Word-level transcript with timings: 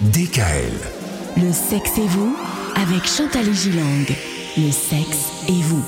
DKL. 0.00 0.72
Le 1.36 1.52
sexe 1.52 1.98
et 1.98 2.06
vous 2.06 2.34
avec 2.74 3.06
Chantal 3.06 3.46
et 3.46 3.52
Gilang. 3.52 4.06
Le 4.56 4.70
sexe 4.72 5.28
et 5.46 5.60
vous. 5.60 5.84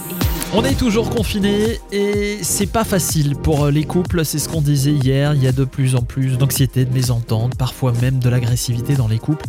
On 0.53 0.63
est 0.65 0.75
toujours 0.75 1.09
confinés 1.09 1.81
et 1.93 2.39
c'est 2.43 2.67
pas 2.67 2.85
facile 2.85 3.37
pour 3.37 3.69
les 3.69 3.85
couples, 3.85 4.23
c'est 4.27 4.39
ce 4.39 4.51
qu'on 4.51 4.61
disait 4.61 4.93
hier, 4.93 5.33
il 5.33 5.43
y 5.43 5.47
a 5.47 5.53
de 5.53 5.65
plus 5.65 5.95
en 5.97 6.03
plus 6.03 6.37
d'anxiété, 6.37 6.85
de 6.85 6.93
mésentente, 6.93 7.55
parfois 7.57 7.93
même 8.03 8.19
de 8.19 8.29
l'agressivité 8.29 8.97
dans 8.97 9.09
les 9.09 9.19
couples. 9.19 9.47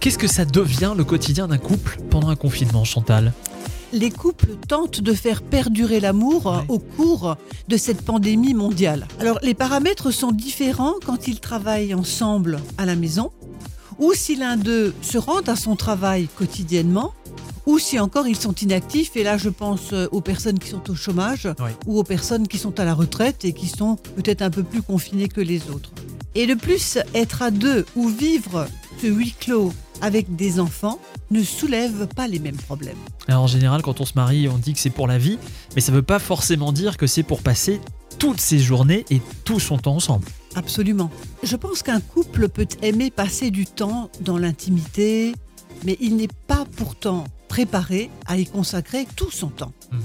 Qu'est-ce 0.00 0.18
que 0.18 0.26
ça 0.26 0.44
devient 0.44 0.94
le 0.96 1.04
quotidien 1.04 1.46
d'un 1.46 1.58
couple 1.58 1.98
pendant 2.10 2.28
un 2.28 2.36
confinement, 2.36 2.82
Chantal? 2.82 3.32
Les 3.92 4.10
couples 4.10 4.56
tentent 4.66 5.00
de 5.02 5.12
faire 5.12 5.42
perdurer 5.42 6.00
l'amour 6.00 6.46
Ouais. 6.46 6.64
au 6.74 6.78
cours 6.78 7.36
de 7.68 7.76
cette 7.76 8.02
pandémie 8.02 8.54
mondiale. 8.54 9.06
Alors 9.20 9.38
les 9.42 9.54
paramètres 9.54 10.10
sont 10.10 10.32
différents 10.32 10.94
quand 11.06 11.28
ils 11.28 11.38
travaillent 11.40 11.94
ensemble 11.94 12.58
à 12.78 12.86
la 12.86 12.96
maison, 12.96 13.30
ou 13.98 14.12
si 14.14 14.36
l'un 14.36 14.56
d'eux 14.56 14.94
se 15.02 15.18
rend 15.18 15.40
à 15.40 15.56
son 15.56 15.76
travail 15.76 16.28
quotidiennement, 16.36 17.12
ou 17.66 17.78
si 17.78 18.00
encore 18.00 18.26
ils 18.26 18.36
sont 18.36 18.54
inactifs, 18.54 19.16
et 19.16 19.22
là 19.22 19.38
je 19.38 19.48
pense 19.48 19.92
euh, 19.92 20.08
aux 20.10 20.20
personnes 20.20 20.58
qui 20.58 20.68
sont 20.68 20.90
au 20.90 20.94
chômage, 20.94 21.48
ou 21.86 21.98
aux 21.98 22.04
personnes 22.04 22.48
qui 22.48 22.58
sont 22.58 22.78
à 22.80 22.84
la 22.84 22.94
retraite 22.94 23.44
et 23.44 23.52
qui 23.52 23.68
sont 23.68 23.96
peut-être 24.16 24.42
un 24.42 24.50
peu 24.50 24.62
plus 24.62 24.82
confinées 24.82 25.28
que 25.28 25.40
les 25.40 25.70
autres. 25.70 25.92
Et 26.34 26.46
de 26.46 26.54
plus, 26.54 26.98
être 27.14 27.42
à 27.42 27.50
deux 27.50 27.84
ou 27.94 28.08
vivre 28.08 28.66
ce 29.00 29.06
huis 29.06 29.34
clos 29.38 29.72
avec 30.00 30.34
des 30.34 30.60
enfants 30.60 30.98
ne 31.30 31.42
soulève 31.42 32.06
pas 32.08 32.26
les 32.26 32.38
mêmes 32.38 32.56
problèmes. 32.56 32.96
Alors 33.28 33.42
en 33.42 33.46
général, 33.46 33.82
quand 33.82 34.00
on 34.00 34.04
se 34.04 34.14
marie, 34.16 34.48
on 34.48 34.58
dit 34.58 34.72
que 34.72 34.80
c'est 34.80 34.90
pour 34.90 35.06
la 35.06 35.18
vie, 35.18 35.38
mais 35.74 35.80
ça 35.80 35.92
veut 35.92 36.02
pas 36.02 36.18
forcément 36.18 36.72
dire 36.72 36.96
que 36.96 37.06
c'est 37.06 37.22
pour 37.22 37.42
passer 37.42 37.80
toutes 38.22 38.40
ses 38.40 38.60
journées 38.60 39.04
et 39.10 39.20
tout 39.42 39.58
son 39.58 39.78
temps 39.78 39.96
ensemble. 39.96 40.24
Absolument. 40.54 41.10
Je 41.42 41.56
pense 41.56 41.82
qu'un 41.82 41.98
couple 41.98 42.48
peut 42.48 42.68
aimer 42.80 43.10
passer 43.10 43.50
du 43.50 43.66
temps 43.66 44.10
dans 44.20 44.38
l'intimité, 44.38 45.34
mais 45.84 45.96
il 46.00 46.14
n'est 46.14 46.28
pas 46.46 46.64
pourtant 46.76 47.24
préparé 47.48 48.10
à 48.26 48.38
y 48.38 48.46
consacrer 48.46 49.08
tout 49.16 49.32
son 49.32 49.48
temps. 49.48 49.72
Mhm. 49.90 50.00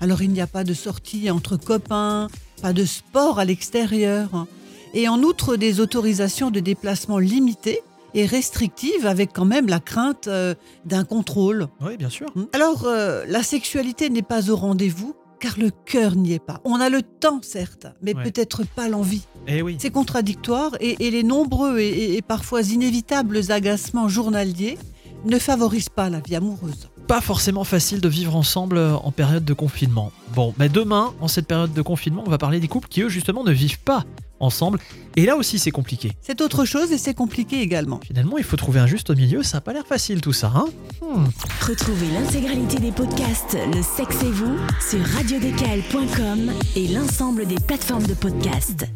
Alors 0.00 0.22
il 0.22 0.30
n'y 0.32 0.40
a 0.40 0.48
pas 0.48 0.64
de 0.64 0.74
sortie 0.74 1.30
entre 1.30 1.56
copains, 1.56 2.26
pas 2.60 2.72
de 2.72 2.84
sport 2.84 3.38
à 3.38 3.44
l'extérieur, 3.44 4.48
et 4.92 5.06
en 5.06 5.22
outre 5.22 5.54
des 5.54 5.78
autorisations 5.78 6.50
de 6.50 6.58
déplacement 6.58 7.20
limitées 7.20 7.82
et 8.14 8.26
restrictives 8.26 9.06
avec 9.06 9.32
quand 9.32 9.44
même 9.44 9.68
la 9.68 9.78
crainte 9.78 10.26
euh, 10.26 10.56
d'un 10.84 11.04
contrôle. 11.04 11.68
Oui, 11.80 11.96
bien 11.96 12.10
sûr. 12.10 12.26
Alors 12.54 12.86
euh, 12.86 13.24
la 13.28 13.44
sexualité 13.44 14.10
n'est 14.10 14.22
pas 14.22 14.50
au 14.50 14.56
rendez-vous 14.56 15.14
car 15.42 15.58
le 15.58 15.70
cœur 15.70 16.14
n'y 16.14 16.32
est 16.34 16.38
pas. 16.38 16.60
On 16.64 16.80
a 16.80 16.88
le 16.88 17.02
temps 17.02 17.40
certes, 17.42 17.88
mais 18.00 18.14
Ouais. 18.14 18.22
peut-être 18.22 18.64
pas 18.64 18.88
l'envie. 18.88 19.22
Eh 19.48 19.60
oui. 19.60 19.76
C'est 19.80 19.90
contradictoire 19.90 20.70
et, 20.80 21.04
et 21.04 21.10
les 21.10 21.24
nombreux 21.24 21.80
et, 21.80 21.88
et- 21.88 22.16
et 22.16 22.22
parfois 22.22 22.62
inévitables 22.62 23.40
agacements 23.50 24.08
journaliers 24.08 24.78
ne 25.24 25.38
favorisent 25.40 25.88
pas 25.88 26.08
la 26.10 26.20
vie 26.20 26.36
amoureuse. 26.36 26.88
Pas 27.12 27.20
forcément 27.20 27.64
facile 27.64 28.00
de 28.00 28.08
vivre 28.08 28.34
ensemble 28.34 28.78
euh, 28.78 28.94
en 28.94 29.10
période 29.10 29.44
de 29.44 29.52
confinement. 29.52 30.12
Bon, 30.34 30.54
mais 30.58 30.70
demain, 30.70 31.12
en 31.20 31.28
cette 31.28 31.46
période 31.46 31.74
de 31.74 31.82
confinement, 31.82 32.24
on 32.26 32.30
va 32.30 32.38
parler 32.38 32.58
des 32.58 32.68
couples 32.68 32.88
qui, 32.88 33.02
eux, 33.02 33.10
justement, 33.10 33.44
ne 33.44 33.52
vivent 33.52 33.80
pas 33.80 34.06
ensemble. 34.40 34.78
Et 35.16 35.26
là 35.26 35.36
aussi, 35.36 35.58
c'est 35.58 35.70
compliqué. 35.70 36.12
C'est 36.22 36.40
autre 36.40 36.64
chose 36.64 36.90
et 36.90 36.96
c'est 36.96 37.12
compliqué 37.12 37.60
également. 37.60 38.00
Finalement, 38.02 38.38
il 38.38 38.44
faut 38.44 38.56
trouver 38.56 38.80
un 38.80 38.86
juste 38.86 39.14
milieu, 39.14 39.42
ça 39.42 39.58
a 39.58 39.60
pas 39.60 39.74
l'air 39.74 39.86
facile 39.86 40.22
tout 40.22 40.32
ça, 40.32 40.54
hein 40.56 40.64
Hmm. 41.02 41.26
Retrouvez 41.68 42.08
l'intégralité 42.14 42.78
des 42.78 42.92
podcasts 42.92 43.58
Le 43.74 43.82
sexe 43.82 44.22
et 44.22 44.30
vous 44.30 44.56
sur 44.80 45.04
radiodécal.com 45.14 46.50
et 46.76 46.88
l'ensemble 46.88 47.44
des 47.44 47.56
plateformes 47.56 48.06
de 48.06 48.14
podcasts. 48.14 48.86